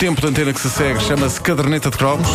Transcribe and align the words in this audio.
tempo 0.00 0.18
de 0.18 0.28
antena 0.28 0.50
que 0.50 0.58
se 0.58 0.70
segue 0.70 0.98
chama-se 0.98 1.38
Caderneta 1.38 1.90
de 1.90 1.98
Cromos. 1.98 2.26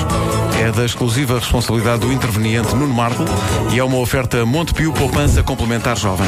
É 0.62 0.72
da 0.72 0.86
exclusiva 0.86 1.40
responsabilidade 1.40 2.02
do 2.02 2.14
interveniente 2.14 2.76
Nuno 2.76 2.94
Marco 2.94 3.26
e 3.74 3.80
é 3.80 3.84
uma 3.84 3.98
oferta 3.98 4.46
Montepio 4.46 4.94
Poupança 4.94 5.42
Complementar 5.42 5.98
Jovem. 5.98 6.28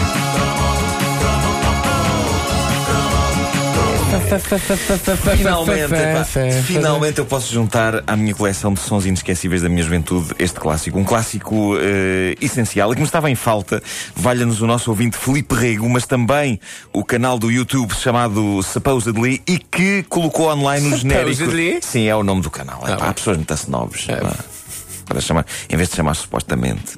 Finalmente, 5.37 5.93
epá, 5.93 6.25
finalmente 6.63 7.19
eu 7.19 7.25
posso 7.25 7.53
juntar 7.53 8.03
à 8.05 8.15
minha 8.17 8.35
coleção 8.35 8.73
de 8.73 8.79
sons 8.81 9.05
inesquecíveis 9.05 9.61
da 9.61 9.69
minha 9.69 9.81
juventude 9.81 10.35
este 10.37 10.59
clássico. 10.59 10.99
Um 10.99 11.05
clássico 11.05 11.77
eh, 11.79 12.35
essencial 12.41 12.91
e 12.91 12.95
que 12.95 13.01
me 13.01 13.07
estava 13.07 13.31
em 13.31 13.35
falta. 13.35 13.81
Valha-nos 14.15 14.61
o 14.61 14.67
nosso 14.67 14.89
ouvinte 14.89 15.15
Felipe 15.17 15.55
Rego, 15.55 15.89
mas 15.89 16.05
também 16.05 16.59
o 16.91 17.05
canal 17.05 17.39
do 17.39 17.49
YouTube 17.49 17.93
chamado 17.95 18.61
Supposedly 18.63 19.41
e 19.47 19.57
que 19.57 20.03
colocou 20.03 20.49
online 20.51 20.89
no 20.89 20.97
genérico. 20.97 21.35
Supposedly? 21.37 21.79
Sim, 21.81 22.07
é 22.07 22.15
o 22.15 22.23
nome 22.23 22.41
do 22.41 22.51
canal. 22.51 22.81
Epá, 22.83 23.07
há 23.07 23.13
pessoas 23.13 23.37
muito 23.37 23.55
nobres. 23.69 24.09
epá, 24.09 24.35
Para 25.05 25.21
chamar, 25.21 25.45
em 25.69 25.77
vez 25.77 25.89
de 25.89 25.95
chamar 25.95 26.15
supostamente. 26.15 26.97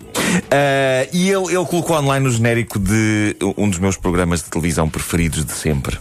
Ah, 0.49 1.07
e 1.13 1.29
ele, 1.29 1.55
ele 1.55 1.65
colocou 1.65 1.95
online 1.95 2.25
no 2.25 2.31
genérico 2.31 2.79
de 2.79 3.35
um 3.55 3.69
dos 3.69 3.77
meus 3.77 3.97
programas 3.97 4.41
de 4.41 4.49
televisão 4.49 4.89
preferidos 4.89 5.45
de 5.45 5.51
sempre. 5.51 5.99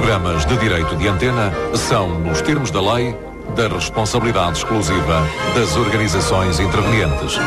Programas 0.00 0.44
de 0.44 0.54
direito 0.58 0.94
de 0.96 1.08
antena 1.08 1.50
são, 1.74 2.18
nos 2.18 2.42
termos 2.42 2.70
da 2.70 2.82
lei, 2.94 3.16
da 3.56 3.66
responsabilidade 3.66 4.58
exclusiva 4.58 5.26
das 5.54 5.74
organizações 5.74 6.60
intervenientes. 6.60 7.38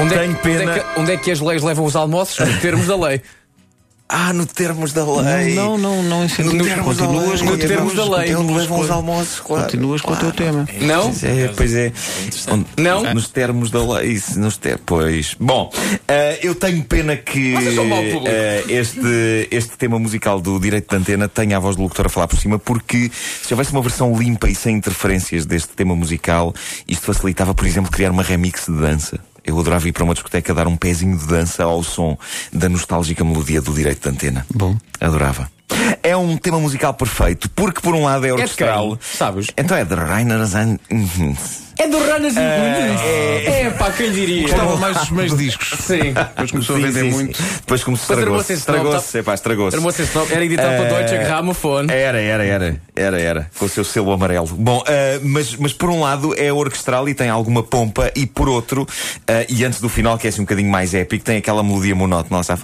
Onde 0.00 0.14
é, 0.14 0.18
Tenho 0.18 0.34
que- 0.36 0.48
onde, 0.50 0.62
é 0.62 0.74
que, 0.78 1.00
onde 1.00 1.12
é 1.12 1.16
que 1.16 1.30
as 1.30 1.40
leis 1.40 1.62
levam 1.62 1.86
os 1.86 1.96
almoços? 1.96 2.38
Nos 2.46 2.60
termos 2.60 2.86
da 2.86 2.96
lei. 2.96 3.22
Ah, 4.10 4.32
no 4.32 4.46
termos 4.46 4.94
da 4.94 5.04
lei. 5.04 5.54
Não, 5.54 5.76
não, 5.76 6.02
não 6.02 6.20
No 6.20 6.24
incentivas. 6.24 6.66
termos 6.66 6.96
da 6.96 7.04
Continuas, 7.06 7.40
lei. 7.42 7.50
no 7.50 7.58
termos 7.58 7.94
da 7.94 8.04
lei. 8.16 8.30
É 8.30 8.38
onde 8.38 8.52
levam 8.54 8.80
os 8.80 8.86
com- 8.86 8.92
almoços, 8.94 9.40
claro. 9.40 9.64
Continuas 9.64 10.00
com 10.00 10.12
o 10.14 10.16
teu 10.16 10.32
tema. 10.32 10.66
Não? 10.80 11.02
Pois 11.12 11.24
é, 11.24 11.48
pois 11.48 11.74
é. 11.74 11.92
Onde- 12.50 12.66
Não? 12.78 13.14
Nos 13.14 13.28
termos 13.28 13.70
da 13.70 13.84
lei. 13.84 14.12
Isso, 14.12 14.40
nos 14.40 14.56
ter... 14.56 14.78
Pois. 14.78 15.36
Bom, 15.38 15.70
eh, 16.08 16.38
eu 16.42 16.54
tenho 16.54 16.82
pena 16.84 17.16
que 17.18 17.54
eh, 18.26 18.64
este, 18.70 19.46
este 19.50 19.76
tema 19.76 19.98
musical 19.98 20.40
do 20.40 20.58
Direito 20.58 20.88
de 20.88 20.96
Antena 20.96 21.28
tenha 21.28 21.58
a 21.58 21.60
voz 21.60 21.76
do 21.76 21.82
locutor 21.82 22.06
a 22.06 22.08
falar 22.08 22.28
por 22.28 22.38
cima, 22.38 22.58
porque 22.58 23.10
se 23.42 23.52
houvesse 23.52 23.72
uma 23.72 23.82
versão 23.82 24.16
limpa 24.16 24.48
e 24.48 24.54
sem 24.54 24.76
interferências 24.76 25.44
deste 25.44 25.68
tema 25.74 25.94
musical, 25.94 26.54
isto 26.88 27.04
facilitava, 27.04 27.52
por 27.54 27.66
exemplo, 27.66 27.90
criar 27.90 28.10
uma 28.10 28.22
remix 28.22 28.64
de 28.66 28.72
dança. 28.80 29.18
Eu 29.48 29.58
adorava 29.58 29.88
ir 29.88 29.92
para 29.92 30.04
uma 30.04 30.12
discoteca 30.12 30.52
dar 30.52 30.66
um 30.66 30.76
pezinho 30.76 31.16
de 31.16 31.26
dança 31.26 31.64
ao 31.64 31.82
som 31.82 32.18
da 32.52 32.68
nostálgica 32.68 33.24
melodia 33.24 33.62
do 33.62 33.72
Direito 33.72 34.02
de 34.02 34.14
Antena. 34.14 34.46
Bom. 34.54 34.76
Adorava. 35.00 35.50
É 36.02 36.16
um 36.16 36.36
tema 36.36 36.58
musical 36.58 36.94
perfeito, 36.94 37.50
porque 37.50 37.80
por 37.80 37.94
um 37.94 38.04
lado 38.04 38.26
é 38.26 38.32
orquestral. 38.32 38.86
É 38.86 38.88
quem, 38.88 38.98
sabes? 39.00 39.46
Então 39.56 39.76
é 39.76 39.84
de 39.84 39.94
Rainer 39.94 40.44
Zan. 40.44 40.78
É 41.80 41.86
do 41.86 41.96
Ranas 41.96 42.34
uh, 42.34 42.40
é, 42.40 43.62
é 43.62 43.70
pá, 43.70 43.92
quem 43.92 44.10
diria? 44.10 44.42
Gostava 44.42 44.76
mais 44.78 44.98
dos 44.98 45.10
meus 45.10 45.36
discos. 45.38 45.78
Sim. 45.78 46.12
Depois 46.12 46.50
começou 46.50 46.76
sim, 46.76 46.82
a 46.82 46.86
vender 46.86 47.00
sim, 47.04 47.10
muito. 47.10 47.40
Depois 47.40 47.84
começou 47.84 48.16
a 48.16 48.18
estragou-se. 48.18 48.52
Estragou-se. 48.52 49.32
Estragou-se. 49.32 50.02
Estragou 50.02 50.28
era 50.32 50.44
editado 50.44 50.74
uh, 50.74 50.86
pela 50.88 50.98
Deutsche 50.98 51.18
Grammophon. 51.18 51.86
Era, 51.88 52.20
era, 52.20 52.44
era. 52.44 52.80
Era, 52.96 53.20
era. 53.20 53.50
Com 53.56 53.66
o 53.66 53.68
seu 53.68 53.84
selo 53.84 54.10
amarelo. 54.10 54.48
Bom, 54.48 54.78
uh, 54.78 54.84
mas, 55.22 55.54
mas 55.54 55.72
por 55.72 55.88
um 55.88 56.00
lado 56.00 56.34
é 56.36 56.52
orquestral 56.52 57.08
e 57.08 57.14
tem 57.14 57.28
alguma 57.28 57.62
pompa, 57.62 58.10
e 58.16 58.26
por 58.26 58.48
outro, 58.48 58.82
uh, 58.82 58.86
e 59.48 59.64
antes 59.64 59.80
do 59.80 59.88
final, 59.88 60.18
que 60.18 60.26
é 60.26 60.30
assim 60.30 60.40
um 60.40 60.44
bocadinho 60.44 60.70
mais 60.70 60.94
épico, 60.94 61.24
tem 61.24 61.36
aquela 61.36 61.62
melodia 61.62 61.94
monótona, 61.94 62.38
nossa, 62.38 62.58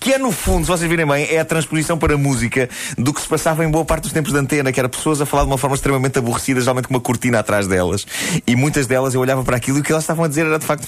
que 0.00 0.14
é 0.14 0.18
no 0.18 0.32
fundo 0.32 0.66
se 0.68 0.72
vocês 0.76 0.90
virem 0.90 1.06
bem, 1.06 1.26
é 1.30 1.40
a 1.40 1.46
transposição 1.46 1.96
para 1.96 2.18
música 2.18 2.68
do 2.98 3.14
que 3.14 3.22
se 3.22 3.26
passava 3.26 3.64
em 3.64 3.70
boa 3.70 3.86
parte 3.86 4.02
dos 4.02 4.12
tempos 4.12 4.32
de 4.34 4.38
antena, 4.38 4.70
que 4.70 4.78
era 4.78 4.86
pessoas 4.86 5.18
a 5.18 5.24
falar 5.24 5.44
de 5.44 5.48
uma 5.48 5.56
forma 5.56 5.74
extremamente 5.74 6.18
aborrecida, 6.18 6.60
geralmente 6.60 6.88
com 6.88 6.94
uma 6.94 7.00
cortina 7.00 7.38
atrás 7.38 7.66
delas, 7.66 8.06
e 8.46 8.54
muitas 8.54 8.86
delas 8.86 9.14
eu 9.14 9.20
olhava 9.22 9.42
para 9.42 9.56
aquilo 9.56 9.78
e 9.78 9.80
o 9.80 9.82
que 9.82 9.90
elas 9.90 10.04
estavam 10.04 10.26
a 10.26 10.28
dizer 10.28 10.44
era 10.44 10.58
de 10.58 10.66
facto. 10.66 10.86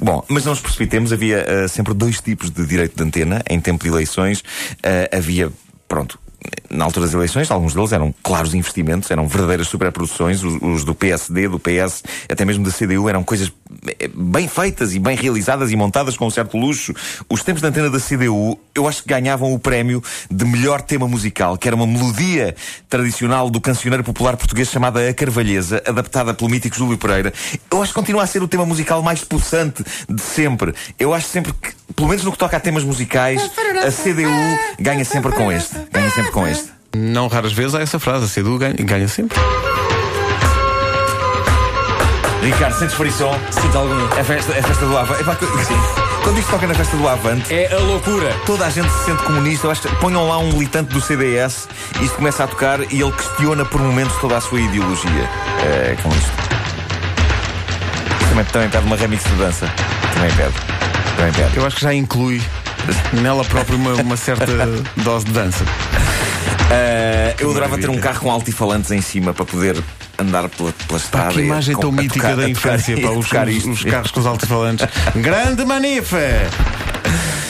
Bom, 0.00 0.24
mas 0.28 0.44
não 0.44 0.50
nos 0.50 0.60
precipitemos, 0.60 1.12
havia 1.12 1.44
eh, 1.46 1.68
sempre 1.68 1.94
dois 1.94 2.20
tipos 2.20 2.50
de 2.50 2.66
direito 2.66 2.96
de 2.96 3.02
antena 3.04 3.40
em 3.48 3.60
tempo 3.60 3.84
de 3.84 3.90
eleições. 3.90 4.42
Eh, 4.82 5.10
havia, 5.12 5.52
pronto, 5.86 6.18
na 6.68 6.84
altura 6.84 7.06
das 7.06 7.14
eleições, 7.14 7.50
alguns 7.50 7.74
deles 7.74 7.92
eram 7.92 8.14
claros 8.22 8.54
investimentos, 8.54 9.10
eram 9.10 9.26
verdadeiras 9.26 9.68
superproduções, 9.68 10.42
os, 10.42 10.58
os 10.62 10.84
do 10.84 10.94
PSD, 10.94 11.48
do 11.48 11.58
PS, 11.58 12.02
até 12.28 12.44
mesmo 12.44 12.64
da 12.64 12.72
CDU, 12.72 13.08
eram 13.08 13.22
coisas 13.22 13.52
bem 14.14 14.48
feitas 14.48 14.94
e 14.94 14.98
bem 14.98 15.16
realizadas 15.16 15.70
e 15.70 15.76
montadas 15.76 16.16
com 16.16 16.26
um 16.26 16.30
certo 16.30 16.56
luxo. 16.56 16.92
Os 17.28 17.42
tempos 17.42 17.62
de 17.62 17.68
antena 17.68 17.90
da 17.90 17.98
CDU, 17.98 18.58
eu 18.74 18.88
acho 18.88 19.02
que 19.02 19.08
ganhavam 19.08 19.52
o 19.52 19.58
prémio 19.58 20.02
de 20.30 20.44
melhor 20.44 20.82
tema 20.82 21.06
musical, 21.06 21.56
que 21.56 21.68
era 21.68 21.76
uma 21.76 21.86
melodia 21.86 22.54
tradicional 22.88 23.50
do 23.50 23.60
cancioneiro 23.60 24.04
popular 24.04 24.36
português 24.36 24.68
chamada 24.70 25.08
A 25.08 25.14
Carvalheza, 25.14 25.82
adaptada 25.86 26.34
pelo 26.34 26.50
mítico 26.50 26.76
Júlio 26.76 26.98
Pereira. 26.98 27.32
Eu 27.70 27.82
acho 27.82 27.92
que 27.92 27.98
continua 27.98 28.22
a 28.22 28.26
ser 28.26 28.42
o 28.42 28.48
tema 28.48 28.66
musical 28.66 29.02
mais 29.02 29.24
possante 29.24 29.84
de 30.08 30.22
sempre. 30.22 30.74
Eu 30.98 31.14
acho 31.14 31.28
sempre 31.28 31.52
que, 31.52 31.72
pelo 31.94 32.08
menos 32.08 32.24
no 32.24 32.32
que 32.32 32.38
toca 32.38 32.56
a 32.56 32.60
temas 32.60 32.84
musicais, 32.84 33.40
a 33.86 33.90
CDU 33.90 34.58
ganha 34.78 35.04
sempre 35.04 35.32
com 35.32 35.50
este. 35.50 35.76
Ganha 35.92 36.10
sempre 36.10 36.30
com 36.32 36.46
este. 36.46 36.70
Não 36.96 37.28
raras 37.28 37.52
vezes 37.52 37.74
há 37.74 37.80
essa 37.80 37.98
frase. 37.98 38.24
A 38.24 38.28
CDU 38.28 38.58
ganha, 38.58 38.74
ganha 38.74 39.08
sempre. 39.08 39.38
Ricardo, 42.42 42.74
sentes 42.78 42.94
frição? 42.94 43.32
Sinto 43.50 43.76
algum. 43.76 44.04
A 44.18 44.24
festa, 44.24 44.52
a 44.52 44.62
festa 44.62 44.86
do 44.86 44.96
Avante. 44.96 45.20
Epá, 45.22 45.34
sim. 45.64 45.74
Quando 46.22 46.38
isto 46.38 46.50
toca 46.50 46.66
na 46.66 46.74
festa 46.74 46.96
do 46.96 47.08
Avante, 47.08 47.52
É 47.54 47.72
a 47.72 47.78
loucura. 47.78 48.34
toda 48.46 48.66
a 48.66 48.70
gente 48.70 48.88
se 48.90 49.04
sente 49.04 49.22
comunista. 49.22 49.66
Eu 49.66 49.70
acho 49.70 49.82
que 49.82 49.94
ponham 49.96 50.26
lá 50.28 50.38
um 50.38 50.52
militante 50.52 50.92
do 50.92 51.00
CDS, 51.00 51.68
isto 52.00 52.16
começa 52.16 52.44
a 52.44 52.46
tocar 52.46 52.80
e 52.92 53.00
ele 53.00 53.12
questiona 53.12 53.64
por 53.64 53.80
momentos 53.80 54.16
toda 54.20 54.36
a 54.36 54.40
sua 54.40 54.60
ideologia 54.60 55.28
eh, 55.62 55.96
com 56.02 56.08
isto. 56.10 56.30
Também, 58.30 58.44
também 58.46 58.68
pede 58.70 58.86
uma 58.86 58.96
remix 58.96 59.24
de 59.24 59.30
dança. 59.34 59.70
Também 60.14 60.30
pede. 60.32 60.54
Também 61.16 61.32
pede. 61.32 61.56
Eu 61.56 61.66
acho 61.66 61.76
que 61.76 61.82
já 61.82 61.92
inclui 61.92 62.40
nela 63.12 63.44
própria 63.44 63.76
uma, 63.76 63.92
uma 63.94 64.16
certa 64.16 64.46
dose 64.96 65.26
de 65.26 65.32
dança. 65.32 65.64
Eh, 66.70 67.34
eu 67.38 67.50
adorava 67.50 67.76
ter 67.76 67.90
um 67.90 67.98
carro 67.98 68.20
com 68.20 68.30
altifalantes 68.30 68.90
em 68.92 69.00
cima 69.02 69.34
para 69.34 69.44
poder 69.44 69.82
andar 70.20 70.48
pela, 70.48 70.72
pela 70.72 70.98
estrada. 70.98 71.26
Pá, 71.28 71.32
que 71.34 71.40
a- 71.40 71.44
imagem 71.44 71.74
com- 71.74 71.80
tão 71.82 71.92
mítica 71.92 72.14
tocar- 72.14 72.28
da 72.36 72.36
tocar- 72.36 72.50
infância, 72.50 72.94
a 72.96 73.00
pá, 73.00 73.10
os, 73.10 73.26
tocar 73.28 73.48
os- 73.48 73.64
os 73.64 73.84
carros 73.84 74.10
com 74.10 74.20
os 74.20 74.26
altifalantes. 74.26 74.86
Grande 75.16 75.64
manifa! 75.64 76.18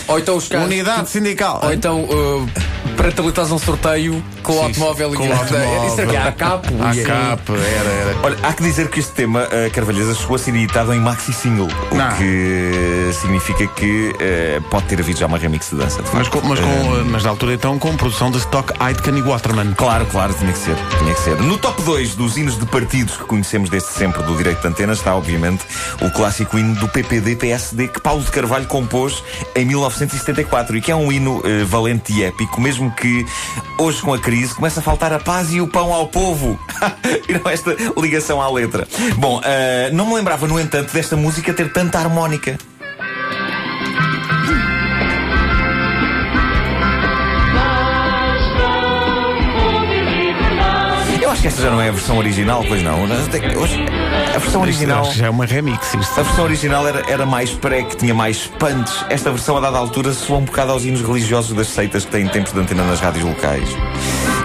Ou 0.08 0.18
então 0.18 0.36
os 0.36 0.48
carros. 0.48 0.66
Unidade 0.66 1.08
sindical. 1.10 1.60
Ou 1.62 1.72
então 1.72 2.00
uh, 2.04 2.48
para 2.96 3.08
habilitares 3.08 3.50
um 3.50 3.58
sorteio 3.58 4.22
com 4.42 4.54
o 4.56 4.62
automóvel 4.62 5.12
com 5.14 5.24
e 5.24 5.28
o 5.28 5.32
automóvel. 5.32 5.86
Isso 5.86 6.00
aqui 6.02 6.16
há 6.16 6.32
capo. 6.32 6.68
À 6.82 6.94
e- 6.94 7.02
capa, 7.02 7.52
era, 7.54 7.90
era. 7.90 8.16
Olha, 8.22 8.36
há 8.42 8.52
que 8.52 8.62
dizer 8.62 8.88
que 8.88 9.00
este 9.00 9.12
tema, 9.12 9.42
a 9.44 9.70
Carvalheza, 9.70 10.14
chegou 10.14 10.36
a 10.36 10.38
ser 10.38 10.54
editado 10.54 10.92
em 10.92 11.00
maxi 11.00 11.32
single. 11.32 11.68
Não. 11.92 12.08
O 12.08 12.16
que 12.16 13.10
significa 13.20 13.66
que 13.68 14.14
eh, 14.20 14.60
pode 14.70 14.86
ter 14.86 15.00
havido 15.00 15.18
já 15.18 15.26
uma 15.26 15.38
remix 15.38 15.70
de 15.70 15.76
dança. 15.76 16.02
de 16.02 16.08
Mas, 16.14 16.26
facto. 16.26 16.40
com, 16.42 16.48
mas, 16.48 16.58
Eh, 16.58 16.62
com, 16.62 17.10
mas 17.10 17.22
na 17.24 17.30
altura 17.30 17.54
então 17.54 17.78
com 17.78 17.96
produção 17.96 18.30
de 18.30 18.38
Stock 18.38 18.72
Aitken 18.78 19.16
e 19.18 19.22
Waterman. 19.22 19.72
Claro, 19.74 20.06
claro, 20.06 20.34
tinha 20.34 20.52
que 20.52 20.58
ser. 20.58 20.76
Tinha 20.98 21.14
que 21.14 21.20
ser. 21.20 21.36
No 21.40 21.58
top 21.58 21.82
2 21.82 22.14
dos 22.14 22.36
hinos 22.36 22.58
de 22.58 22.66
partidos 22.66 23.16
que 23.16 23.24
conhecemos 23.24 23.68
desde 23.70 23.88
sempre 23.90 24.22
do 24.22 24.36
direito 24.36 24.60
de 24.60 24.68
antena 24.68 24.92
está, 24.92 25.14
obviamente, 25.14 25.64
o 26.02 26.10
clássico 26.10 26.58
hino 26.58 26.74
do 26.76 26.88
PPD-PSD 26.88 27.88
que 27.88 28.00
Paulo 28.00 28.22
de 28.22 28.30
Carvalho 28.30 28.66
compôs 28.66 29.22
em 29.54 29.64
1974 29.64 30.76
e 30.76 30.80
que 30.80 30.90
é 30.90 30.96
um 30.96 31.10
hino 31.10 31.42
eh, 31.44 31.64
valente 31.64 32.12
e 32.12 32.22
épico, 32.24 32.60
mesmo 32.70 32.88
que 32.92 33.26
hoje 33.78 34.00
com 34.00 34.14
a 34.14 34.18
crise 34.18 34.54
começa 34.54 34.78
a 34.78 34.82
faltar 34.82 35.12
a 35.12 35.18
paz 35.18 35.52
e 35.52 35.60
o 35.60 35.66
pão 35.66 35.92
ao 35.92 36.06
povo. 36.06 36.56
e 37.28 37.32
não 37.32 37.50
esta 37.50 37.74
ligação 38.00 38.40
à 38.40 38.48
letra. 38.48 38.86
Bom, 39.16 39.40
eh, 39.42 39.90
não 39.92 40.06
me 40.06 40.14
lembrava, 40.14 40.46
no 40.46 40.58
entanto, 40.60 40.92
desta 40.92 41.16
música 41.16 41.52
ter 41.52 41.72
tanta 41.72 41.98
harmónica. 41.98 42.56
Esta 51.60 51.68
já 51.68 51.70
não 51.70 51.80
é 51.80 51.88
a 51.88 51.92
versão 51.92 52.16
original, 52.16 52.64
pois 52.66 52.82
não. 52.82 53.02
Hoje, 53.04 53.84
a 54.34 54.38
versão 54.38 54.62
original. 54.62 55.06
Que 55.08 55.18
já 55.18 55.26
é 55.26 55.30
uma 55.30 55.44
remix 55.44 55.92
isto. 55.92 56.20
A 56.20 56.22
versão 56.22 56.44
original 56.44 56.88
era, 56.88 57.02
era 57.10 57.26
mais 57.26 57.50
pré, 57.50 57.82
que 57.82 57.96
tinha 57.96 58.14
mais 58.14 58.46
punch. 58.46 59.04
Esta 59.10 59.30
versão, 59.30 59.58
a 59.58 59.60
dada 59.60 59.76
altura, 59.76 60.12
soa 60.12 60.38
um 60.38 60.44
bocado 60.44 60.72
aos 60.72 60.84
hinos 60.84 61.02
religiosos 61.02 61.54
das 61.54 61.68
seitas 61.68 62.06
que 62.06 62.10
têm 62.10 62.26
tempos 62.28 62.52
de 62.52 62.60
antena 62.60 62.84
nas 62.84 63.00
rádios 63.00 63.24
locais. 63.24 63.68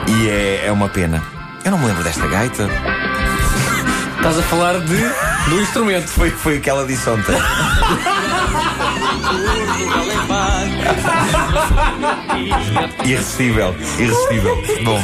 E 0.08 0.30
é, 0.30 0.66
é 0.66 0.72
uma 0.72 0.90
pena. 0.90 1.24
Eu 1.64 1.72
não 1.72 1.78
me 1.78 1.86
lembro 1.86 2.04
desta 2.04 2.28
gaita. 2.28 2.70
Estás 4.18 4.38
a 4.38 4.44
falar 4.44 4.80
de, 4.80 4.98
do 5.50 5.62
instrumento. 5.62 6.08
Foi, 6.08 6.30
foi 6.30 6.58
o 6.58 6.62
que 6.62 6.70
ela 6.70 6.86
disse 6.86 7.10
ontem. 7.10 7.36
Irresistível, 13.06 13.76
irresistível. 14.00 14.64
Bom, 14.84 15.02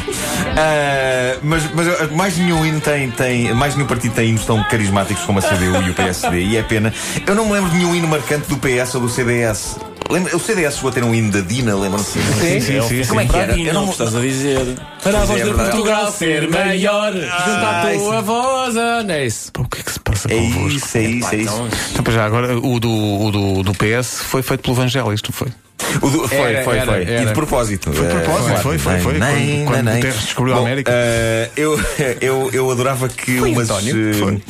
Ah, 0.58 1.38
mas, 1.44 1.64
mas 1.74 2.12
mais 2.12 2.38
nenhum 2.38 2.66
hino 2.66 2.82
tem, 2.82 3.10
tem. 3.12 3.54
Mais 3.54 3.76
nenhum 3.76 3.88
partido 3.88 4.14
tem 4.14 4.30
hinos 4.30 4.46
tão 4.46 4.64
carismáticos 4.64 5.24
como 5.24 5.40
a 5.40 5.42
CDU 5.42 5.82
e 5.84 5.90
o 5.92 5.94
PSD. 5.94 6.42
E 6.44 6.58
é 6.58 6.64
pena. 6.64 6.94
Eu 7.26 7.36
não 7.36 7.46
me 7.46 7.54
lembro 7.54 7.70
de 7.70 7.78
nenhum 7.78 7.96
hino 7.96 8.08
marcante 8.08 8.48
do 8.48 8.58
PS 8.58 8.96
ou 8.96 9.02
do 9.02 9.10
CDS. 9.10 9.78
Lembra, 10.12 10.36
o 10.36 10.40
CDS 10.40 10.76
chegou 10.76 10.90
a 10.90 10.94
ter 10.94 11.04
um 11.04 11.14
hino 11.16 11.32
da 11.32 11.40
Dina, 11.40 11.76
lembram-se? 11.76 12.20
Sim, 12.20 12.60
sim, 12.60 12.82
sim. 12.82 13.08
Como 13.08 13.22
é 13.22 13.26
que 13.26 13.36
era? 13.38 13.58
Eu 13.58 13.74
não 13.74 13.90
estás 13.90 14.16
a 14.16 14.20
dizer. 14.20 14.60
Para 15.02 15.22
a 15.22 15.26
voz 15.26 15.42
é, 15.42 15.44
de 15.46 15.50
é. 15.50 15.54
Portugal 15.54 16.12
ser 16.12 16.50
maior, 16.50 17.14
junto 17.14 17.26
à 17.30 17.82
Ah, 17.82 17.92
tua 17.94 18.22
voz, 18.22 18.76
não 18.76 19.10
é 19.14 19.26
isso? 19.26 19.52
Pá, 19.52 19.62
O 19.62 19.68
que 19.70 19.80
é 19.80 19.84
que 19.84 19.92
se 19.92 20.00
passa 20.00 20.28
É 20.32 20.36
convosco? 20.36 20.70
isso, 20.78 20.98
é 20.98 21.02
isso, 21.02 21.30
é 21.34 21.38
isso. 21.38 21.68
Então, 21.92 22.04
para 22.04 22.14
já, 22.14 22.26
agora, 22.26 22.58
o 22.58 22.80
do, 22.80 22.92
o 22.92 23.32
do, 23.32 23.64
do 23.64 23.72
PS 23.74 24.20
foi 24.24 24.42
feito 24.42 24.62
pelo 24.62 24.76
Vangelis, 24.76 25.22
não 25.24 25.32
foi? 25.32 25.48
O 26.02 26.10
do- 26.10 26.28
foi, 26.28 26.38
Era, 26.38 26.64
foi, 26.64 26.78
era, 26.78 26.86
foi. 26.92 27.04
E 27.04 27.10
era. 27.12 27.26
de 27.26 27.34
propósito. 27.34 27.92
Foi 27.92 28.06
de 28.08 28.14
propósito, 28.14 28.58
foi, 28.62 28.78
foi, 28.78 29.00
foi. 29.00 29.14
nem, 29.18 29.66
Quando- 29.66 29.66
quando 29.66 29.76
nem, 29.76 29.84
nem. 29.86 29.96
Guterres 29.96 30.22
descobriu 30.24 30.54
a 30.54 30.58
Bom, 30.58 30.66
América. 30.66 30.92
eh, 30.94 31.50
eu, 31.58 31.80
eu, 32.22 32.50
eu 32.54 32.72
adorava 32.72 33.10
que 33.10 33.40
umas. 33.40 33.70
António? 33.70 34.12
eh, 34.12 34.14
Foi. 34.14 34.42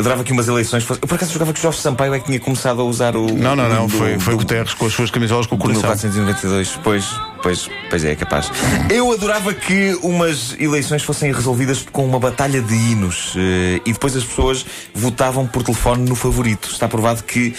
Adorava 0.00 0.24
que 0.24 0.32
umas 0.32 0.48
eleições 0.48 0.82
fossem. 0.82 1.00
Eu 1.02 1.08
por 1.08 1.14
acaso 1.14 1.32
jogava 1.32 1.52
que 1.52 1.58
o 1.58 1.62
Jorge 1.62 1.78
Sampaio 1.78 2.12
é 2.14 2.18
que 2.18 2.26
tinha 2.26 2.40
começado 2.40 2.80
a 2.80 2.84
usar 2.84 3.14
o. 3.16 3.26
Não, 3.32 3.54
não, 3.54 3.68
não. 3.68 3.86
do- 3.86 3.96
Foi, 3.96 4.18
foi 4.18 4.34
do- 4.34 4.38
Guterres 4.38 4.74
com 4.74 4.86
as 4.86 4.92
suas 4.92 5.10
camisolas 5.10 5.46
com 5.46 5.54
o 5.54 5.58
coração. 5.58 5.82
1492, 5.82 6.78
pois, 6.82 7.04
pois, 7.42 7.68
pois 7.88 8.04
é, 8.04 8.12
é 8.12 8.16
capaz. 8.16 8.50
Eu 8.90 9.12
adorava 9.12 9.52
que 9.54 9.96
umas 10.02 10.56
eleições 10.58 11.02
fossem 11.02 11.32
resolvidas 11.32 11.86
com 11.92 12.04
uma 12.04 12.18
batalha 12.18 12.60
de 12.60 12.74
hinos 12.74 13.34
eh, 13.36 13.80
e 13.86 13.92
depois 13.92 14.16
as 14.16 14.24
pessoas 14.24 14.64
votavam 14.94 15.46
por 15.46 15.62
telefone 15.62 16.08
no 16.08 16.14
favorito. 16.16 16.68
Está 16.70 16.88
provado 16.88 17.22
que 17.22 17.54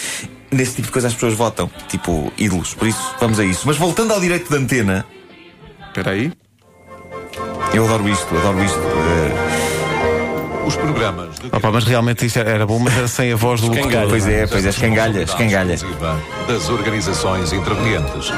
nesse 0.51 0.75
tipo 0.75 0.87
de 0.87 0.91
coisa 0.91 1.07
as 1.07 1.13
pessoas 1.13 1.33
votam, 1.33 1.69
tipo 1.87 2.33
ídolos. 2.37 2.73
Por 2.73 2.87
isso, 2.87 3.15
vamos 3.19 3.39
a 3.39 3.45
isso. 3.45 3.61
Mas 3.65 3.77
voltando 3.77 4.11
ao 4.13 4.19
direito 4.19 4.49
de 4.49 4.57
antena, 4.57 5.05
Espera 5.87 6.11
aí. 6.11 6.31
eu 7.73 7.85
adoro 7.85 8.09
isto, 8.09 8.35
adoro 8.35 8.63
isto. 8.63 8.79
Os 10.71 10.77
programas 10.77 11.35
de 11.39 11.47
Opa, 11.47 11.69
mas 11.71 11.83
realmente 11.83 12.25
isto 12.25 12.39
era 12.39 12.65
bom, 12.65 12.79
mas 12.79 12.95
era 12.97 13.07
sem 13.07 13.31
a 13.33 13.35
voz 13.35 13.59
do 13.59 13.67
locutor. 13.67 14.07
Pois 14.07 14.25
é, 14.27 14.47
pois 14.47 14.65
é, 14.65 14.69
escangalha, 14.69 15.23
escangalha. 15.23 15.73
exclusiva 15.73 16.17
das 16.47 16.69
organizações 16.69 17.51
intervenientes. 17.51 18.31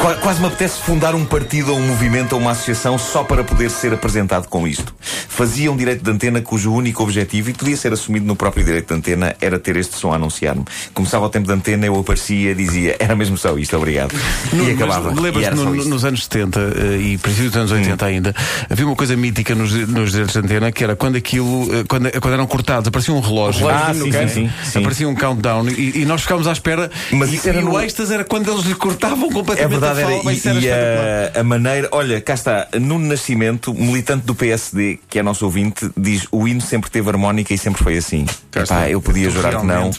Qua- 0.00 0.14
Quase 0.16 0.40
me 0.40 0.46
apetece 0.46 0.80
fundar 0.80 1.14
um 1.14 1.24
partido 1.24 1.72
ou 1.72 1.78
um 1.78 1.86
movimento 1.88 2.32
ou 2.34 2.40
uma 2.40 2.50
associação 2.52 2.98
só 2.98 3.22
para 3.24 3.44
poder 3.44 3.70
ser 3.70 3.92
apresentado 3.92 4.48
com 4.48 4.66
isto. 4.66 4.94
Fazia 5.28 5.70
um 5.70 5.76
direito 5.76 6.02
de 6.02 6.10
antena 6.10 6.40
cujo 6.40 6.72
único 6.72 7.02
objetivo, 7.02 7.50
e 7.50 7.52
podia 7.54 7.76
ser 7.76 7.92
assumido 7.92 8.24
no 8.26 8.34
próprio 8.34 8.64
direito 8.64 8.88
de 8.88 8.94
antena, 8.94 9.36
era 9.40 9.58
ter 9.58 9.76
este 9.76 9.96
som 9.96 10.12
a 10.12 10.16
anunciar-me. 10.16 10.64
Começava 10.94 11.26
o 11.26 11.28
tempo 11.28 11.46
de 11.46 11.52
antena, 11.52 11.86
eu 11.86 11.98
aparecia, 11.98 12.54
dizia, 12.54 12.96
era 12.98 13.14
mesmo 13.14 13.36
só 13.36 13.56
isto, 13.58 13.76
obrigado. 13.76 14.14
E 14.52 14.70
acabava. 14.72 15.12
E 15.12 15.20
Lembras-te 15.20 15.54
no- 15.54 15.74
nos 15.84 16.04
anos 16.04 16.24
70 16.24 16.60
eh, 16.60 16.96
e 17.12 17.18
princípios 17.18 17.52
dos 17.52 17.56
anos 17.60 17.72
80 17.72 18.06
ainda, 18.06 18.34
havia 18.70 18.86
uma 18.86 18.96
coisa 18.96 19.16
mítica 19.16 19.54
nos, 19.54 19.72
nos 19.72 20.10
direitos 20.12 20.32
de 20.34 20.40
antena 20.40 20.72
que 20.72 20.82
era 20.84 20.96
quando 20.96 21.16
aquilo, 21.16 21.65
quando, 21.88 22.10
quando 22.20 22.34
eram 22.34 22.46
cortados, 22.46 22.88
aparecia 22.88 23.12
um 23.14 23.20
relógio. 23.20 23.68
Ah, 23.68 23.92
no 23.94 24.04
sim, 24.04 24.12
sim, 24.12 24.28
sim, 24.28 24.50
sim. 24.64 24.78
Aparecia 24.80 25.08
um 25.08 25.14
countdown 25.14 25.68
e, 25.68 26.02
e 26.02 26.04
nós 26.04 26.22
ficámos 26.22 26.46
à 26.46 26.52
espera. 26.52 26.90
Mas 27.12 27.32
e, 27.32 27.48
e 27.48 27.50
o 27.58 27.62
no- 27.62 27.80
êxtase 27.80 28.12
era 28.14 28.24
quando 28.24 28.50
eles 28.50 28.64
lhe 28.64 28.74
cortavam 28.74 29.28
É 29.28 29.32
completamente 29.32 29.70
verdade, 29.70 30.00
a 30.00 30.02
era, 30.02 30.16
fala. 30.18 30.32
e, 30.32 30.36
Isso 30.36 30.48
era 30.48 30.58
e 30.60 30.70
a, 30.70 31.40
a 31.40 31.44
maneira. 31.44 31.88
Olha, 31.92 32.20
cá 32.20 32.34
está, 32.34 32.68
Nuno 32.80 33.06
Nascimento, 33.06 33.72
militante 33.74 34.24
do 34.26 34.34
PSD, 34.34 34.98
que 35.08 35.18
é 35.18 35.22
nosso 35.22 35.44
ouvinte, 35.44 35.90
diz: 35.96 36.26
o 36.30 36.46
hino 36.46 36.60
sempre 36.60 36.90
teve 36.90 37.08
harmónica 37.08 37.52
e 37.54 37.58
sempre 37.58 37.82
foi 37.82 37.96
assim. 37.96 38.26
Epá, 38.54 38.88
eu 38.88 39.00
podia 39.02 39.28
jurar 39.30 39.58
que 39.60 39.66
não. 39.66 39.90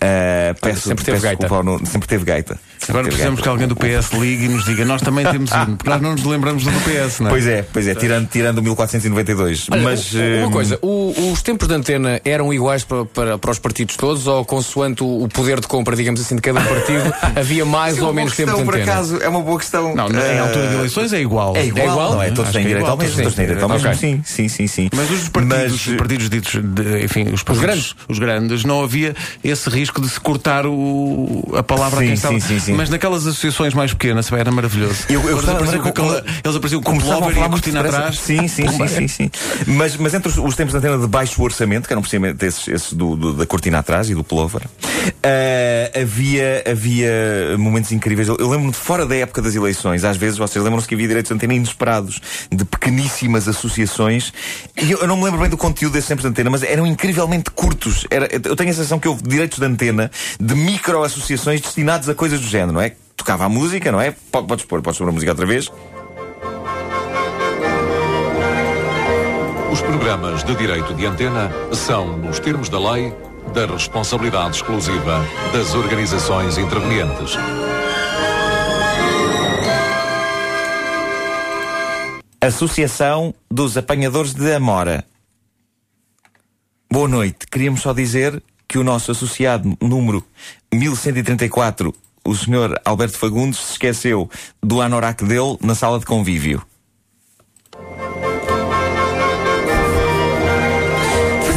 Ah, 0.00 0.54
peço, 0.60 0.88
Sempre 0.88 1.04
teve 1.04 1.16
peço 1.16 1.22
gaita. 1.24 1.46
desculpa. 1.48 1.86
Sempre 1.86 2.08
teve 2.08 2.24
gaita. 2.24 2.54
Sempre 2.78 2.90
Agora 2.90 3.04
teve 3.04 3.16
precisamos 3.16 3.40
gaita. 3.40 3.42
que 3.42 3.48
alguém 3.48 3.68
do 3.68 3.76
PS 3.76 4.12
ligue 4.12 4.44
e 4.44 4.48
nos 4.48 4.64
diga: 4.64 4.84
nós 4.84 5.00
também 5.02 5.24
temos 5.26 5.50
hino, 5.50 5.76
porque 5.76 5.88
nós 5.90 6.00
não 6.00 6.12
nos 6.12 6.24
lembramos 6.24 6.64
do 6.64 6.70
PS, 6.70 7.20
não 7.20 7.28
é? 7.28 7.30
Pois 7.30 7.46
é, 7.46 7.62
pois 7.72 7.86
é, 7.88 7.94
tirando, 7.94 8.28
tirando 8.28 8.58
o 8.58 8.62
1492. 8.62 9.66
Olha, 9.70 9.82
Mas. 9.82 10.12
u- 10.12 10.18
eh, 10.18 10.42
uma 10.42 10.50
coisa, 10.50 10.78
o- 10.82 10.93
os 11.32 11.42
tempos 11.42 11.68
de 11.68 11.74
antena 11.74 12.20
eram 12.24 12.52
iguais 12.52 12.84
para, 12.84 13.04
para, 13.04 13.38
para 13.38 13.50
os 13.50 13.58
partidos 13.58 13.96
todos 13.96 14.26
ou 14.26 14.44
consoante 14.44 15.02
o, 15.02 15.24
o 15.24 15.28
poder 15.28 15.60
de 15.60 15.66
compra, 15.66 15.94
digamos 15.96 16.20
assim, 16.20 16.36
de 16.36 16.42
cada 16.42 16.60
partido, 16.60 17.12
havia 17.36 17.64
mais 17.64 17.98
é 17.98 18.02
ou 18.02 18.12
menos 18.12 18.34
tempo 18.36 18.50
de 18.50 18.56
questão, 18.56 18.64
por 18.64 18.74
antena? 18.74 18.92
acaso, 18.92 19.18
é 19.22 19.28
uma 19.28 19.40
boa 19.42 19.58
questão. 19.58 19.94
Não, 19.94 20.08
em 20.08 20.16
Eh, 20.16 20.38
altura 20.38 20.68
de 20.68 20.74
eleições 20.74 21.12
é 21.12 21.20
igual. 21.20 21.56
É 21.56 21.64
igual, 21.66 21.86
É 21.86 21.90
igual? 21.90 22.12
não 22.12 22.22
é? 22.22 22.26
Todos 22.28 22.42
Acho 22.44 22.52
têm 22.52 22.62
é 22.62 22.66
direito 22.66 22.78
igual, 22.84 22.92
ao 22.92 22.98
mesmo. 22.98 23.12
todos 23.16 23.22
Todos 23.24 23.34
têm 23.36 23.46
direito 23.46 23.62
ao 23.62 23.68
mesmo. 23.68 23.94
Sim, 23.94 24.22
sim, 24.24 24.48
sim, 24.48 24.66
sim. 24.66 24.88
Mas 24.94 25.10
os 25.10 25.28
partidos, 25.28 25.86
Mas, 25.86 25.96
partidos 25.96 26.30
ditos, 26.30 26.52
de- 26.62 27.04
enfim, 27.04 27.22
os, 27.32 27.42
partidos, 27.42 27.60
grandes. 27.60 27.94
os 28.08 28.18
grandes, 28.18 28.64
não 28.64 28.82
havia 28.82 29.14
esse 29.42 29.68
risco 29.70 30.00
de 30.00 30.08
se 30.08 30.20
cortar 30.20 30.66
o, 30.66 31.52
a 31.56 31.62
palavra 31.62 31.98
Sim, 32.00 32.04
a 32.04 32.06
quem 32.06 32.14
estava. 32.14 32.34
sim, 32.40 32.40
sim, 32.40 32.58
sim. 32.60 32.72
Mas 32.74 32.90
naquelas 32.90 33.26
associações 33.26 33.74
mais 33.74 33.92
pequenas, 33.92 34.30
era 34.32 34.50
maravilhoso. 34.50 35.04
Eu, 35.08 35.20
eu 35.22 35.38
eles, 35.38 35.48
apareciam 35.48 35.82
com 35.82 35.90
de 35.92 36.00
maneira 36.00 36.18
aquela, 36.18 36.40
eles 36.44 36.56
apareciam 36.56 36.82
com 36.82 36.92
e 36.92 36.94
a 37.38 37.48
muito 37.48 37.50
cortina 37.50 37.82
depressa. 37.82 37.98
atrás. 37.98 38.18
Sim, 38.18 38.48
sim, 38.48 38.68
sim, 38.68 38.88
sim, 38.88 39.08
sim. 39.08 39.30
Mas, 39.66 39.96
mas 39.96 40.14
entre 40.14 40.28
os, 40.28 40.36
os 40.38 40.54
tempos 40.56 40.72
de 40.72 40.78
antena 40.84 40.98
de 40.98 41.06
baixo 41.06 41.42
orçamento, 41.42 41.86
que 41.86 41.92
eram 41.92 42.02
precisamente 42.02 42.44
esses, 42.44 42.68
esses 42.68 42.92
do, 42.92 43.16
do- 43.16 43.34
da 43.34 43.46
cortina 43.46 43.78
atrás 43.78 44.08
e 44.10 44.14
do 44.14 44.22
pullover, 44.22 44.62
eh, 45.22 45.90
havia, 46.02 46.62
havia 46.70 47.56
momentos 47.58 47.90
incríveis. 47.92 48.28
Eu, 48.28 48.36
eu 48.38 48.48
lembro-me 48.50 48.70
de 48.72 48.76
fora 48.76 49.06
da 49.06 49.16
época 49.16 49.40
das 49.42 49.54
eleições, 49.54 50.04
às 50.04 50.16
vezes 50.16 50.36
vocês 50.38 50.62
lembram-se 50.62 50.86
que 50.86 50.94
havia 50.94 51.06
direitos 51.08 51.28
de 51.30 51.34
antena 51.34 51.54
inesperados, 51.54 52.20
de 52.52 52.64
pequeníssimas 52.64 53.48
associações. 53.48 54.32
E 54.80 54.90
eu, 54.92 54.98
eu 54.98 55.06
não 55.06 55.16
me 55.16 55.24
lembro 55.24 55.40
bem 55.40 55.48
do 55.48 55.56
conteúdo 55.56 55.92
desses 55.94 56.08
tempos 56.08 56.22
de 56.22 56.28
antena, 56.28 56.50
mas 56.50 56.62
eram 56.62 56.86
incrivelmente 56.86 57.50
curtos. 57.50 58.06
Era, 58.10 58.28
eu 58.32 58.54
tenho 58.56 58.70
a 58.70 58.74
sensação 58.74 58.98
que 58.98 59.08
houve 59.08 59.22
direitos 59.22 59.58
de 59.58 59.64
antena 59.64 60.10
de 60.38 60.54
micro-associações 60.54 61.60
destinados 61.60 62.08
a 62.08 62.14
coisas 62.14 62.40
do 62.40 62.46
género, 62.46 62.72
não 62.72 62.80
é? 62.80 62.92
Tocava 63.16 63.44
a 63.44 63.48
música, 63.48 63.90
não 63.92 64.00
é? 64.00 64.14
Pode- 64.30 64.46
Podes 64.46 64.64
pôr, 64.64 64.82
podes 64.82 64.98
pôr 64.98 65.08
a 65.08 65.12
música 65.12 65.30
outra 65.32 65.46
vez. 65.46 65.70
Os 69.74 69.82
programas 69.82 70.44
de 70.44 70.54
direito 70.54 70.94
de 70.94 71.04
antena 71.04 71.50
são, 71.72 72.16
nos 72.16 72.38
termos 72.38 72.68
da 72.68 72.78
lei, 72.92 73.12
da 73.52 73.66
responsabilidade 73.66 74.54
exclusiva 74.54 75.26
das 75.52 75.74
organizações 75.74 76.56
intervenientes. 76.56 77.32
Associação 82.40 83.34
dos 83.50 83.76
Apanhadores 83.76 84.32
de 84.32 84.54
Amora. 84.54 85.04
Boa 86.88 87.08
noite. 87.08 87.44
Queríamos 87.50 87.80
só 87.80 87.92
dizer 87.92 88.40
que 88.68 88.78
o 88.78 88.84
nosso 88.84 89.10
associado 89.10 89.76
número 89.80 90.24
1134, 90.72 91.92
o 92.24 92.32
Sr. 92.32 92.80
Alberto 92.84 93.18
Fagundes, 93.18 93.58
se 93.58 93.72
esqueceu 93.72 94.30
do 94.62 94.80
anorak 94.80 95.24
dele 95.24 95.58
na 95.60 95.74
sala 95.74 95.98
de 95.98 96.06
convívio. 96.06 96.64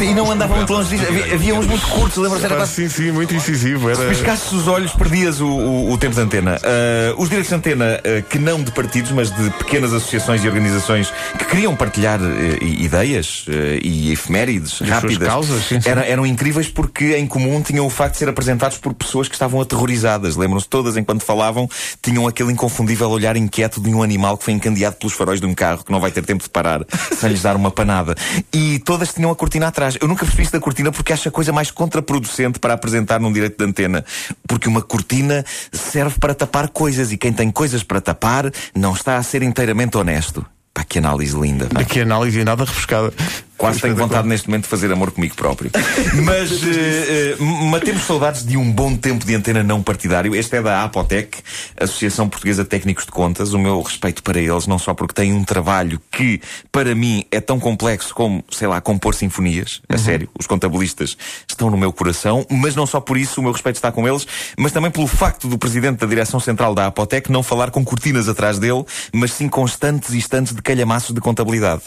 E 0.00 0.14
não 0.14 0.30
andava 0.30 0.54
muito 0.56 0.72
longe 0.72 0.96
disso. 0.96 1.08
Havia, 1.08 1.34
havia 1.34 1.54
uns 1.54 1.66
muito 1.66 1.86
curtos, 1.88 2.16
lembras? 2.18 2.44
Era 2.44 2.56
quase 2.56 2.72
Sim, 2.74 2.88
sim, 2.88 3.10
muito 3.10 3.34
incisivo. 3.34 3.90
Era... 3.90 4.08
Piscasses 4.08 4.52
os 4.52 4.68
olhos, 4.68 4.92
perdias 4.92 5.40
o, 5.40 5.46
o- 5.48 5.92
o 5.92 5.98
tempo 5.98 6.14
de 6.14 6.20
antena. 6.20 6.56
Ah, 6.62 7.14
os 7.16 7.28
direitos 7.28 7.48
de 7.48 7.54
antena, 7.56 8.00
ah, 8.04 8.22
que 8.22 8.38
não 8.38 8.62
de 8.62 8.70
partidos, 8.70 9.10
mas 9.10 9.30
de 9.34 9.50
pequenas 9.50 9.92
associações 9.92 10.42
e 10.44 10.46
organizações 10.48 11.12
que 11.38 11.44
queriam 11.46 11.74
partilhar 11.74 12.20
i- 12.62 12.84
ideias 12.84 13.44
e 13.82 14.12
efemérides 14.12 14.78
rápidas, 14.80 15.26
causas, 15.28 15.64
sim, 15.64 15.80
sim. 15.80 15.88
Era- 15.88 16.04
eram 16.06 16.24
incríveis 16.24 16.68
porque 16.68 17.16
em 17.16 17.26
comum 17.26 17.60
tinham 17.62 17.84
o 17.86 17.90
facto 17.90 18.12
de 18.12 18.18
ser 18.18 18.28
apresentados 18.28 18.78
por 18.78 18.94
pessoas 18.94 19.28
que 19.28 19.34
estavam 19.34 19.60
aterrorizadas. 19.60 20.36
Lembram-se 20.36 20.68
todas, 20.68 20.96
enquanto 20.96 21.22
falavam, 21.24 21.68
tinham 22.00 22.26
aquele 22.26 22.52
inconfundível 22.52 23.10
olhar 23.10 23.36
inquieto 23.36 23.80
de 23.80 23.90
um 23.90 24.02
animal 24.02 24.38
que 24.38 24.44
foi 24.44 24.54
encandeado 24.54 24.96
pelos 24.96 25.14
faróis 25.14 25.40
de 25.40 25.46
um 25.46 25.54
carro 25.54 25.84
que 25.84 25.90
não 25.90 26.00
vai 26.00 26.10
ter 26.10 26.24
tempo 26.24 26.42
de 26.44 26.50
parar 26.50 26.80
sem 27.18 27.30
lhes 27.30 27.42
dar 27.42 27.56
uma 27.56 27.70
panada. 27.70 28.14
E 28.52 28.78
todas 28.80 29.12
tinham 29.12 29.30
a 29.30 29.36
cortina 29.36 29.66
atrás. 29.68 29.87
Eu 29.96 30.08
nunca 30.08 30.24
percebi 30.24 30.42
isso 30.42 30.52
da 30.52 30.60
cortina 30.60 30.92
porque 30.92 31.12
acho 31.12 31.28
a 31.28 31.32
coisa 31.32 31.52
mais 31.52 31.70
contraproducente 31.70 32.58
para 32.58 32.74
apresentar 32.74 33.20
num 33.20 33.32
direito 33.32 33.56
de 33.58 33.64
antena. 33.64 34.04
Porque 34.46 34.68
uma 34.68 34.82
cortina 34.82 35.44
serve 35.72 36.18
para 36.18 36.34
tapar 36.34 36.68
coisas 36.68 37.12
e 37.12 37.16
quem 37.16 37.32
tem 37.32 37.50
coisas 37.50 37.82
para 37.82 38.00
tapar 38.00 38.50
não 38.74 38.92
está 38.92 39.16
a 39.16 39.22
ser 39.22 39.42
inteiramente 39.42 39.96
honesto. 39.96 40.44
Pá, 40.74 40.84
que 40.84 40.98
análise 40.98 41.36
linda. 41.38 41.66
pá. 41.66 41.80
A 41.80 42.02
análise 42.02 42.44
nada 42.44 42.64
refrescada. 42.64 43.12
Quase 43.58 43.80
tenho 43.80 43.96
vontade 43.96 44.28
neste 44.28 44.48
momento 44.48 44.62
de 44.62 44.68
fazer 44.68 44.92
amor 44.92 45.10
comigo 45.10 45.34
próprio. 45.34 45.72
Mas 46.24 46.52
eh, 46.62 47.36
eh, 47.36 47.36
matemos 47.40 48.04
saudades 48.04 48.46
de 48.46 48.56
um 48.56 48.70
bom 48.70 48.96
tempo 48.96 49.26
de 49.26 49.34
antena 49.34 49.64
não 49.64 49.82
partidário. 49.82 50.34
Este 50.36 50.56
é 50.56 50.62
da 50.62 50.84
Apotec, 50.84 51.38
Associação 51.76 52.28
Portuguesa 52.28 52.62
de 52.62 52.68
Técnicos 52.68 53.04
de 53.04 53.10
Contas. 53.10 53.52
O 53.52 53.58
meu 53.58 53.82
respeito 53.82 54.22
para 54.22 54.38
eles, 54.38 54.68
não 54.68 54.78
só 54.78 54.94
porque 54.94 55.12
têm 55.12 55.32
um 55.32 55.42
trabalho 55.42 56.00
que, 56.08 56.40
para 56.70 56.94
mim, 56.94 57.24
é 57.32 57.40
tão 57.40 57.58
complexo 57.58 58.14
como, 58.14 58.44
sei 58.48 58.68
lá, 58.68 58.80
compor 58.80 59.12
sinfonias. 59.16 59.82
A 59.88 59.98
sério, 59.98 60.28
os 60.38 60.46
contabilistas 60.46 61.18
estão 61.48 61.68
no 61.68 61.76
meu 61.76 61.92
coração, 61.92 62.46
mas 62.48 62.76
não 62.76 62.86
só 62.86 63.00
por 63.00 63.18
isso 63.18 63.40
o 63.40 63.42
meu 63.42 63.50
respeito 63.50 63.74
está 63.74 63.90
com 63.90 64.06
eles, 64.06 64.24
mas 64.56 64.70
também 64.70 64.92
pelo 64.92 65.08
facto 65.08 65.48
do 65.48 65.58
presidente 65.58 65.98
da 65.98 66.06
direção 66.06 66.38
central 66.38 66.76
da 66.76 66.86
Apotec 66.86 67.28
não 67.32 67.42
falar 67.42 67.72
com 67.72 67.84
cortinas 67.84 68.28
atrás 68.28 68.60
dele, 68.60 68.84
mas 69.12 69.32
sim 69.32 69.48
constantes 69.48 70.14
instantes 70.14 70.54
de 70.54 70.62
calhamaços 70.62 71.12
de 71.12 71.20
contabilidade. 71.20 71.82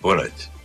Boa 0.00 0.14
noite. 0.14 0.59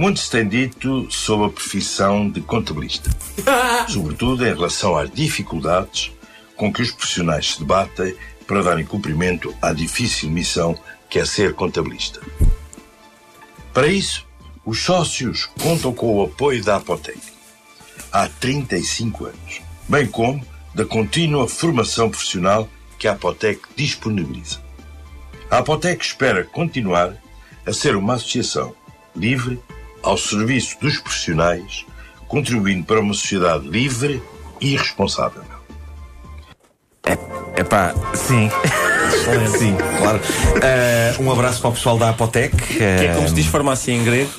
Muito 0.00 0.18
se 0.20 0.30
tem 0.30 0.48
dito 0.48 1.12
sobre 1.12 1.48
a 1.48 1.50
profissão 1.50 2.26
de 2.26 2.40
contabilista, 2.40 3.10
sobretudo 3.86 4.46
em 4.46 4.54
relação 4.54 4.96
às 4.96 5.10
dificuldades 5.10 6.10
com 6.56 6.72
que 6.72 6.80
os 6.80 6.90
profissionais 6.90 7.52
se 7.52 7.58
debatem 7.58 8.16
para 8.46 8.62
darem 8.62 8.86
cumprimento 8.86 9.54
à 9.60 9.74
difícil 9.74 10.30
missão 10.30 10.74
que 11.10 11.18
é 11.18 11.26
ser 11.26 11.52
contabilista. 11.52 12.18
Para 13.74 13.88
isso, 13.88 14.26
os 14.64 14.82
sócios 14.82 15.44
contam 15.60 15.92
com 15.92 16.16
o 16.16 16.24
apoio 16.24 16.64
da 16.64 16.76
Apotec 16.76 17.20
há 18.10 18.26
35 18.26 19.26
anos, 19.26 19.60
bem 19.86 20.06
como 20.06 20.42
da 20.74 20.86
contínua 20.86 21.46
formação 21.46 22.08
profissional 22.08 22.66
que 22.98 23.06
a 23.06 23.12
Apotec 23.12 23.60
disponibiliza. 23.76 24.62
A 25.50 25.58
Apotec 25.58 26.02
espera 26.02 26.42
continuar 26.42 27.22
a 27.66 27.72
ser 27.74 27.96
uma 27.96 28.14
associação 28.14 28.74
livre 29.14 29.60
ao 30.02 30.16
serviço 30.16 30.78
dos 30.80 30.98
profissionais, 30.98 31.84
contribuindo 32.28 32.84
para 32.84 33.00
uma 33.00 33.14
sociedade 33.14 33.68
livre 33.68 34.22
e 34.60 34.76
responsável. 34.76 35.42
É 37.56 37.64
pá, 37.64 37.94
sim. 38.14 38.50
sim, 39.58 39.76
claro. 39.98 40.20
Eh, 40.62 41.14
um 41.18 41.30
abraço 41.30 41.60
para 41.60 41.70
o 41.70 41.72
pessoal 41.72 41.98
da 41.98 42.10
Apotec. 42.10 42.56
Que 42.56 42.82
é 42.82 43.14
como 43.14 43.28
se 43.28 43.34
diz 43.34 43.46
farmácia 43.46 43.92
em 43.92 44.04
grego. 44.04 44.30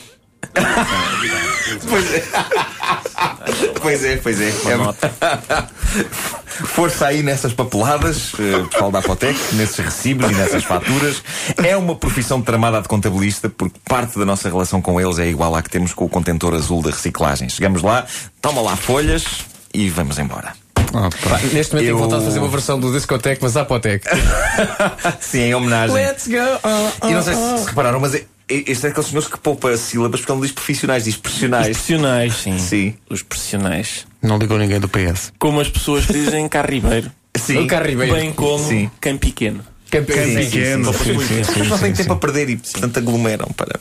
Pois 1.89 2.13
é. 2.13 2.24
Pois 3.82 4.03
é, 4.03 4.18
pois 4.18 4.41
é. 4.41 4.50
É- 4.50 4.51
Força 6.51 7.08
aí 7.08 7.24
nessas 7.24 7.53
papeladas, 7.53 8.34
eh, 8.39 8.63
pessoal 8.70 8.91
da 8.91 9.00
Apotec, 9.00 9.38
nesses 9.55 9.77
recibos 9.77 10.29
e 10.29 10.34
nessas 10.36 10.63
faturas. 10.63 11.24
É 11.63 11.75
uma 11.77 11.96
profissão 11.96 12.41
tramada 12.41 12.81
de 12.81 12.88
contabilista, 12.88 13.50
porque 13.50 13.79
parte 13.88 14.17
da 14.20 14.25
nossa 14.25 14.50
relação 14.50 14.81
com 14.81 15.00
eles 15.00 15.17
é 15.20 15.27
igual 15.27 15.55
à 15.55 15.62
que 15.62 15.70
temos 15.70 15.93
com 15.93 16.05
o 16.05 16.10
contentor 16.10 16.53
azul 16.53 16.81
da 16.81 16.91
reciclagem. 16.91 17.50
Chegamos 17.50 17.81
lá, 17.81 18.05
toma 18.41 18.62
lá 18.62 18.75
folhas 18.75 19.24
e 19.74 19.89
vamos 19.89 20.20
embora. 20.20 20.53
Pá. 20.91 21.10
Neste 21.53 21.74
momento 21.74 21.74
Eu- 21.74 21.79
tenho 21.79 21.98
vontade 21.98 22.22
de 22.22 22.27
fazer 22.27 22.39
uma 22.39 22.48
versão 22.50 22.77
do 22.79 22.91
Discotec, 22.91 23.39
mas 23.41 23.55
Apotec. 23.55 24.05
Sim, 25.22 25.39
em 25.39 25.55
homenagem. 25.55 25.96
Let's 25.96 26.27
go! 26.27 26.36
uh, 26.36 27.10
E 27.10 27.13
não 27.13 27.24
sei 27.24 27.34
se, 27.34 27.58
se 27.60 27.65
repararam, 27.70 28.00
mas 28.00 28.13
é- 28.15 28.25
este 28.67 28.86
é 28.86 28.89
daqueles 28.89 29.10
senhores 29.10 29.27
que 29.29 29.38
poupa 29.39 29.75
sílabas 29.77 30.20
porque 30.22 30.31
ele 30.31 30.38
não 30.39 30.46
diz 30.46 30.51
profissionais, 30.53 31.03
diz 31.05 31.15
profissionais. 31.17 31.67
Profissionais, 31.70 32.34
sim. 32.36 32.58
Sim. 32.60 32.93
Os 33.10 33.22
profissionais. 33.22 34.05
Não 34.22 34.38
ligou 34.38 34.58
ninguém 34.58 34.79
do 34.79 34.88
PS. 34.89 35.31
Como 35.39 35.60
as 35.60 35.70
pessoas 35.70 36.05
que 36.05 36.13
dizem 36.13 36.48
Carribeiro. 36.48 37.12
Sim. 37.36 37.60
O 37.60 37.67
Carribeiro. 37.67 38.13
Bem 38.13 38.31
como 38.34 38.60
Sim. 38.67 38.89
Quem 39.01 39.17
Pequeno. 39.17 39.63
Sim, 39.91 40.03
Pequeno, 40.03 40.25
sim, 40.25 40.34
sim, 40.43 40.50
sim. 40.50 41.20
sim, 41.27 41.41
As 41.41 41.48
sim, 41.48 41.53
pessoas 41.53 41.67
não 41.70 41.79
têm 41.79 41.93
tempo 41.93 42.13
a 42.13 42.15
perder 42.15 42.50
e, 42.50 42.58
portanto, 42.58 42.98
aglomeram 42.98 43.48
para. 43.55 43.79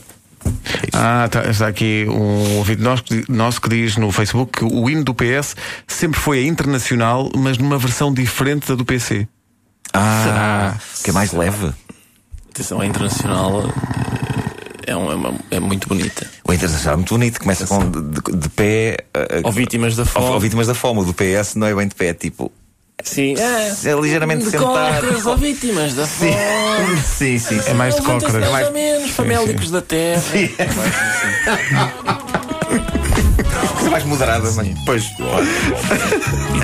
Ah, 0.93 1.27
tá, 1.29 1.43
está 1.49 1.67
aqui 1.67 2.05
um 2.09 2.57
ouvinte 2.57 2.81
nosso, 2.81 3.03
que- 3.03 3.23
nosso 3.29 3.61
que 3.61 3.69
diz 3.69 3.95
no 3.95 4.11
Facebook 4.11 4.59
que 4.59 4.65
o 4.65 4.89
hino 4.89 5.03
do 5.03 5.13
PS 5.13 5.55
sempre 5.87 6.19
foi 6.19 6.39
a 6.39 6.43
internacional, 6.43 7.29
mas 7.37 7.57
numa 7.57 7.77
versão 7.77 8.11
diferente 8.13 8.67
da 8.67 8.75
do 8.75 8.83
PC. 8.83 9.27
Ah, 9.93 10.75
que 11.03 11.09
é 11.11 11.13
mais 11.13 11.31
leve. 11.31 11.71
Atenção, 12.49 12.81
a 12.81 12.85
internacional 12.85 13.63
eh, 13.67 14.30
é, 14.87 14.95
um- 14.95 15.11
é 15.11 15.15
uma- 15.15 15.33
é 15.51 15.59
muito 15.59 15.87
bonita. 15.87 16.25
O 16.47 16.53
Internacional 16.53 16.93
é 16.93 16.97
muito 16.97 17.13
bonito, 17.13 17.39
começa 17.39 17.65
com 17.67 17.79
de, 17.89 18.01
de- 18.01 18.37
de 18.37 18.49
pé. 18.49 18.97
a- 19.13 19.41
Ou 19.47 19.51
vítimas 19.51 19.95
da 19.95 20.05
fome. 20.05 20.25
Ou, 20.27 20.33
ou 20.33 20.39
vítimas 20.39 20.67
da 20.67 20.73
fome. 20.75 20.99
O 21.01 21.03
do 21.05 21.13
PS 21.13 21.55
não 21.55 21.67
é 21.67 21.73
bem 21.73 21.87
de 21.87 21.95
pé, 21.95 22.07
é 22.07 22.13
tipo. 22.13 22.51
Sim. 23.03 23.33
É. 23.35 23.73
É 23.89 23.93
ligeiramente 23.99 24.43
De 24.45 24.51
sentado. 24.51 24.67
cócoras 25.01 25.25
ou 25.25 25.35
vítimas 25.37 25.95
da 25.95 26.05
fome. 26.05 26.31
Sim, 27.03 27.39
sim, 27.39 27.59
sim. 27.59 27.69
É 27.69 27.73
mais 27.73 27.95
de 27.95 28.01
cócoras. 28.03 28.51
mais 28.51 28.67
ou 28.67 28.73
menos, 28.73 29.09
famélicos 29.11 29.71
da 29.71 29.81
terra. 29.81 30.21
Coisa 33.73 33.89
mais 33.89 34.03
moderada, 34.05 34.51
mas. 34.51 34.67
Pois. 34.85 35.05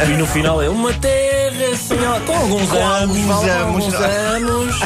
E 0.08 0.14
no 0.18 0.28
final 0.28 0.62
é 0.62 0.70
uma 0.70 0.94
terra 0.94 1.66
assim, 1.74 1.98
ó, 2.06 2.20
com 2.22 2.36
alguns 2.38 2.70
Com 2.70 2.78
anos. 2.86 3.18
alguns 3.30 3.94
anos. 3.96 4.02
alguns 4.44 4.82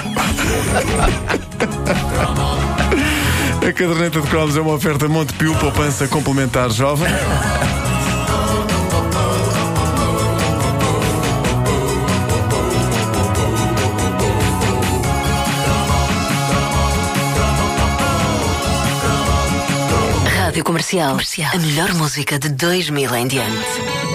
anos. 1.60 2.71
A 3.62 3.72
caderneta 3.72 4.20
de 4.20 4.28
cromos 4.28 4.58
é 4.58 4.62
uma 4.62 4.74
oferta 4.74 5.08
Montepio, 5.08 5.56
poupança 5.56 6.08
complementar 6.08 6.72
jovem. 6.72 7.08
Rádio 20.26 20.64
Comercial. 20.64 21.18
A 21.54 21.58
melhor 21.60 21.94
música 21.94 22.40
de 22.40 22.50
2000 22.50 23.16
em 23.16 23.28
diante. 23.28 24.11